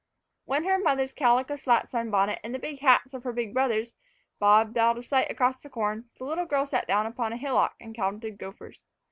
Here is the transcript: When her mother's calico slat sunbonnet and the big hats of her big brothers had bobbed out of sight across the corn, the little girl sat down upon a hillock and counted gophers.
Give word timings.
When 0.45 0.63
her 0.63 0.79
mother's 0.79 1.13
calico 1.13 1.55
slat 1.55 1.91
sunbonnet 1.91 2.39
and 2.43 2.55
the 2.55 2.57
big 2.57 2.79
hats 2.79 3.13
of 3.13 3.23
her 3.23 3.31
big 3.31 3.53
brothers 3.53 3.89
had 3.89 3.95
bobbed 4.39 4.77
out 4.79 4.97
of 4.97 5.05
sight 5.05 5.29
across 5.29 5.61
the 5.61 5.69
corn, 5.69 6.09
the 6.17 6.25
little 6.25 6.47
girl 6.47 6.65
sat 6.65 6.87
down 6.87 7.05
upon 7.05 7.33
a 7.33 7.37
hillock 7.37 7.75
and 7.79 7.93
counted 7.93 8.39
gophers. 8.39 8.81